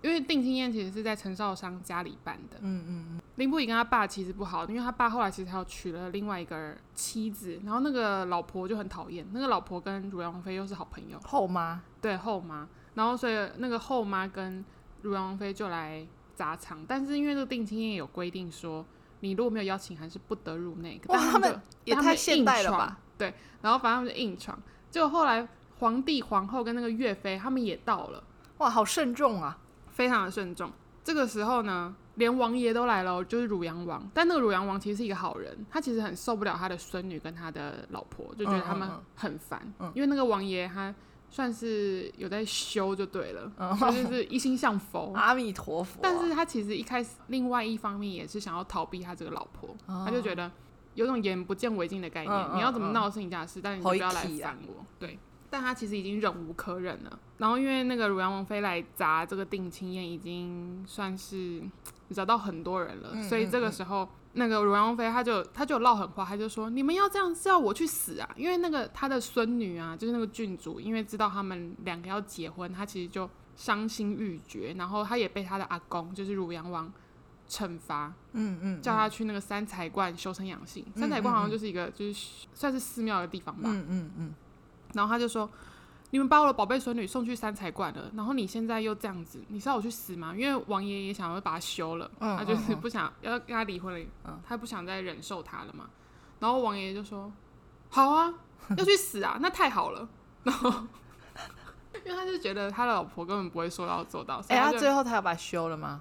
[0.00, 3.20] 因为定亲宴其实是在陈少商家里办的，嗯嗯嗯。
[3.36, 12.68] 林不疑跟他爸其实不好，因为他爸后来其实还有娶了另外一个妻子，然后那个老婆就很讨厌，那个老婆跟汝阳王妃又是好朋友，后妈，对后妈。
[12.94, 14.64] 然后所以那个后妈跟
[15.02, 18.84] 汝阳王妃就来砸场，但是因为这个定亲宴有规定说，
[19.20, 21.00] 你如果没有邀请函是不得入内。
[21.06, 22.98] 哇，他们也太现代了吧？
[23.16, 23.32] 对，
[23.62, 24.58] 然后反正他们就硬闯，
[24.90, 25.46] 结果后来
[25.78, 28.22] 皇帝、皇后跟那个岳飞他们也到了，
[28.58, 29.56] 哇，好慎重啊，
[29.98, 30.70] 非常的慎重。
[31.02, 34.08] 这个时候呢，连王爷都来了，就是汝阳王。
[34.14, 39.60] 但那个汝阳王其实是一个好人，他其实很受不了他的孙女跟他的老婆，就觉得他们很烦。
[39.64, 40.94] 嗯嗯嗯，因为那个王爷他
[41.28, 45.98] 算是有在修就对了，嗯、所以就是一心向佛， 阿弥陀佛。
[46.00, 50.48] 但是他其实一开始另外一方面也是想要逃避他这个老婆，嗯、他就觉得
[50.94, 54.86] 有种眼不见为净的概念，你要怎么闹是你家的事，但是你就不要来烦我。
[55.00, 55.18] 对。
[55.50, 61.62] 但他其实已经忍无可忍了，然后因为那个汝阳王妃来砸这个定亲宴，已经算是
[62.08, 76.92] 惹到很多人了，嗯、所以这个时候、嗯、那个汝阳王妃他就他就唠狠话，他就说：“你们要这样是要我去死啊？”因为那个他的孙女啊，就是那个郡主，因为知道他们两个要结婚，他其实就伤心欲绝，然后他也被他的阿公，就是汝阳王
[77.48, 80.84] 惩罚，嗯嗯，叫他去那个三才观修身养性。
[80.94, 84.12] 嗯、三才观好像就是一个就是算是寺庙的地方吧，嗯嗯嗯。
[84.18, 84.34] 嗯
[84.94, 85.48] 然后他就说
[86.10, 90.34] ：“你们把我的宝贝孙女送去三彩馆了，然后你现在又这样子，你是要我去死吗？
[90.36, 95.90] 因为王爷也想要把他休了，嗯、他就是不想、嗯、要跟他离婚了，嗯、他不想再忍受他了嘛。
[96.40, 97.30] 然后王爷就说
[97.90, 98.32] ：‘好啊，
[98.76, 100.08] 要去死啊，那太好了。’
[100.42, 100.70] 然后
[102.06, 106.00] 因为他就觉得他的老婆根本不会说到做到，所以他，最后他要把他休了吗？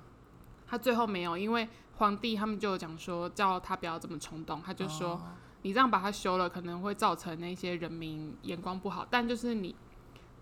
[0.65, 1.67] 他最后没有，因为
[1.97, 5.11] 皇帝他们就讲说叫他不要这么冲动，他就说。
[5.11, 5.21] 哦”
[5.63, 9.05] 你这样把他修了，可能会造成那些人民眼光不好。
[9.09, 9.75] 但就是你，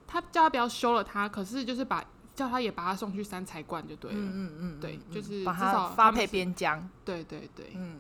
[0.05, 2.03] 他叫他不要修了他，可是就是把
[2.35, 4.17] 叫他也把他送去三才观就对了。
[4.19, 6.89] 嗯嗯嗯，对，就是至少把他发配边疆。
[7.03, 7.99] 对对对，嗯，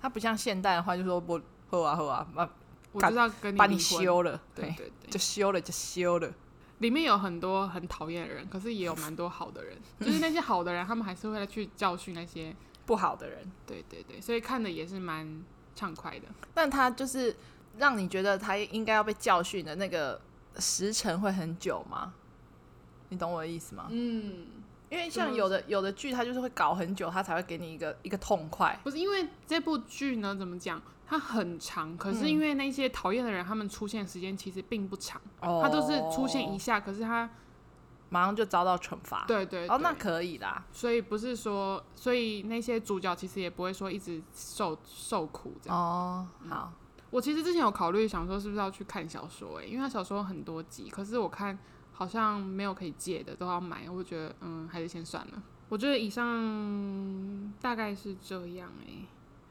[0.00, 2.48] 他不像现代的话，就说不，好啊好啊，把
[2.92, 6.32] 我知道跟你把你休了，对对对，就休了就休了。
[6.78, 12.54] 里面有很多很讨厌的人，可是也有蛮多好的人， 就是那些好的人，他们还是会去教训那些
[12.86, 13.38] 不好的人。
[13.66, 15.44] 对对对，所以看的也是蛮。
[15.74, 17.34] 畅快的，但他就是
[17.78, 20.20] 让你觉得他应该要被教训的那个
[20.58, 22.12] 时辰会很久吗？
[23.08, 23.86] 你懂我的意思吗？
[23.90, 24.46] 嗯，
[24.90, 28.78] 因为像有的、嗯、有的剧，他就是会搞很久，他才会给你一个一个痛快。
[28.82, 30.80] 不是因为这部剧呢，怎么讲？
[31.06, 37.28] 它很长，可是因为那些讨厌的人，他们出现时间其实并不长，哦、他都是出现一下，可是他。
[38.12, 40.62] 马上就遭到惩罚，对，对对，哦，那可以啦。
[40.70, 45.78] 所以不是说，所以那些主角其实也不会说一直受受苦这样。
[45.78, 46.70] 哦，好。
[47.08, 49.58] 我其实之前有考虑想说，是不是要去看小说？
[49.60, 51.58] 哎，因为他小说很多集，可是我看
[51.90, 53.88] 好像没有可以借的，都要买。
[53.88, 55.42] 我觉得，嗯，还是先算了。
[55.70, 58.92] 我觉得以上大概是这样哎，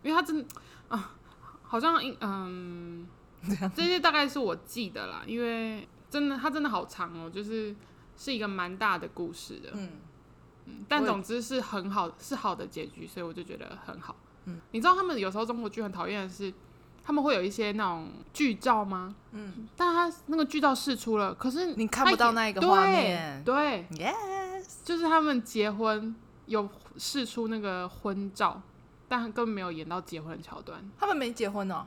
[0.03, 0.45] 因为他真的
[0.87, 1.15] 啊，
[1.63, 3.07] 好像嗯，
[3.73, 5.23] 这些大概是我记得啦。
[5.25, 7.75] 因为真的，他真的好长哦，就是。
[8.17, 9.89] 是一个蛮大的故事的，嗯，
[10.65, 14.15] 嗯，但总之是很好，是好的结局，所以我就觉得很好。
[14.45, 16.53] 嗯，你知道他们有时候中国剧很讨厌的是，
[17.03, 19.15] 他们会有一些那种剧照吗？
[19.31, 23.43] 嗯，但他那个剧照试出了，可是你看不到那一个画面。
[23.43, 23.87] 对，
[24.83, 28.61] 就是他们结婚有试出那个婚照，
[29.07, 30.79] 但根本没有演到结婚的桥段。
[30.99, 31.85] 他们没结婚哦，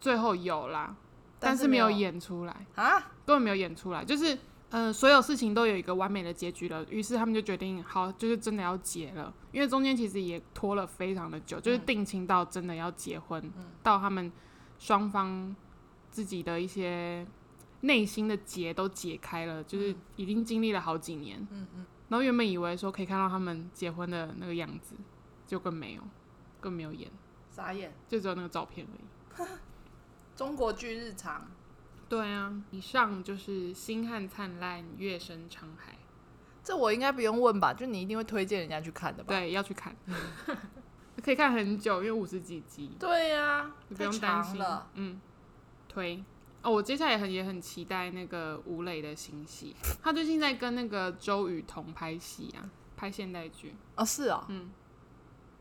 [0.00, 0.94] 最后有啦，
[1.38, 4.38] 但是没有演出来啊，根本没有演出来，就是。
[4.74, 9.32] 嗯、呃，所有事情都有一个完美的结局了，于是他们就决定，好，就是真的要结了。
[9.52, 14.32] 因为中间其实也拖了非常的久，就是定亲到真的要结婚，嗯、到他们
[14.80, 15.54] 双方
[16.10, 17.24] 自己的一些
[17.82, 21.38] 内心的结都解开了，就是已经经历了好几年。
[21.52, 21.86] 嗯嗯。
[22.08, 24.96] 然后原本以为说可以看到他们结婚的那个样子，
[25.46, 26.02] 就更没有，
[26.60, 27.08] 更没有演，
[27.48, 29.48] 傻眼，就只有那个照片而已。
[30.34, 31.46] 中国剧日常。
[32.14, 35.98] 对啊，以上就是星汉灿烂，月升沧海。
[36.62, 37.74] 这我应该不用问吧？
[37.74, 39.34] 就你一定会推荐人家去看的吧？
[39.34, 39.96] 对，要去看，
[41.24, 42.92] 可以看很久，因为五十几集。
[43.00, 44.88] 对呀、啊，你不用担心了。
[44.94, 45.20] 嗯，
[45.88, 46.22] 推
[46.62, 53.74] 哦，我接下来也很也很期待那个吴磊的新戏，他最近在跟那个周雨彤拍戏啊，拍现代剧。
[53.96, 54.70] 哦，是哦，嗯，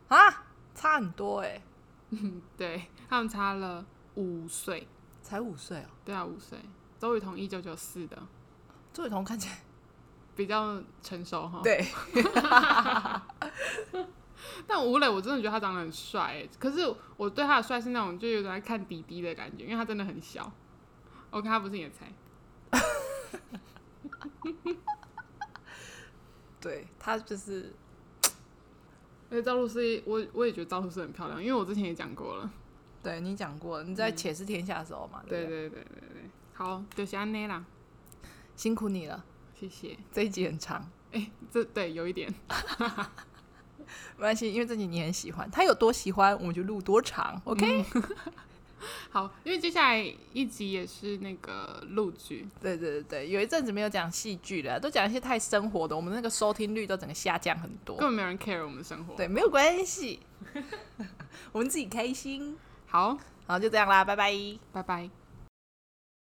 [0.08, 0.45] 啊，
[0.76, 1.64] 差很多哎、欸。
[2.16, 3.84] 嗯，对他们差了
[4.14, 4.88] 五岁。
[5.24, 5.86] 才五岁哦？
[6.05, 6.59] 对啊，五岁。
[6.99, 8.21] 周雨彤一九九四的，
[8.93, 9.57] 周雨彤看起来
[10.36, 11.61] 比较成熟哈。
[11.63, 11.84] 对。
[14.67, 16.47] 但吴磊，我真的觉得他长得很帅。
[16.59, 20.51] 可是我对他的帅是那种，就有点在看弟弟的感觉，因为他真的很小。
[21.32, 22.11] 我看他不是也才。
[26.59, 27.74] 对他就是。
[29.30, 32.51] 而且赵露思，我我也觉得赵露思很漂亮，因为我之前也讲过了。
[33.04, 35.22] 对你讲过，你在《且试天下》的时候嘛？
[35.28, 35.70] 对对对？
[35.70, 36.24] 对对，
[36.54, 37.66] 好，就是安内啦，
[38.56, 39.24] 辛苦你了，
[39.60, 39.89] 谢谢。
[39.89, 39.97] 谢。
[40.14, 42.34] 这一集很长，哎、欸，这对有一点，
[44.16, 48.04] 没关系，因为这集你很喜欢，他有多喜欢，我们就录多长，OK？、嗯、
[49.12, 60.22] 好，因为接下来一集也是那个录剧，对对对对，有一阵子没有讲戏剧了，都讲一些太生活的，我们那个收听率都整个下降很多，根本没有人 care 我们的生活，对，没有关系，
[61.51, 62.58] 我们自己开心。
[62.93, 63.17] 好，
[63.47, 64.31] 好，就这样啦，拜拜，
[64.71, 65.22] 拜拜。